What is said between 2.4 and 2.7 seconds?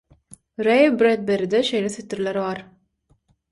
bar